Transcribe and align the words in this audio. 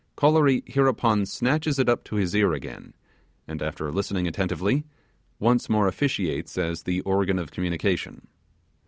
Kolory 0.17 0.63
hereupon 0.65 1.27
snatches 1.27 1.77
it 1.77 1.87
up 1.87 2.03
to 2.05 2.15
his 2.15 2.33
ear 2.33 2.53
again, 2.53 2.95
and 3.47 3.61
after 3.61 3.91
listening 3.91 4.27
attentively, 4.27 4.83
once 5.37 5.69
more 5.69 5.87
officiates 5.87 6.57
as 6.57 6.81
the 6.81 7.01
organ 7.01 7.37
of 7.37 7.51
communication. 7.51 8.27